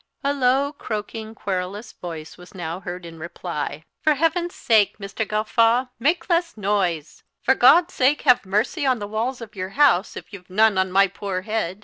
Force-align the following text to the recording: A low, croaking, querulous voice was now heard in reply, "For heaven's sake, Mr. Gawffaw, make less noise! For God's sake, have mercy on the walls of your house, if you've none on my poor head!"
A 0.23 0.33
low, 0.33 0.73
croaking, 0.73 1.35
querulous 1.35 1.91
voice 1.91 2.35
was 2.35 2.55
now 2.55 2.79
heard 2.79 3.05
in 3.05 3.19
reply, 3.19 3.85
"For 4.01 4.15
heaven's 4.15 4.55
sake, 4.55 4.97
Mr. 4.97 5.27
Gawffaw, 5.27 5.89
make 5.99 6.27
less 6.27 6.57
noise! 6.57 7.21
For 7.43 7.53
God's 7.53 7.93
sake, 7.93 8.23
have 8.23 8.43
mercy 8.43 8.83
on 8.83 8.97
the 8.97 9.05
walls 9.07 9.41
of 9.41 9.55
your 9.55 9.69
house, 9.77 10.17
if 10.17 10.33
you've 10.33 10.49
none 10.49 10.79
on 10.79 10.91
my 10.91 11.05
poor 11.07 11.43
head!" 11.43 11.79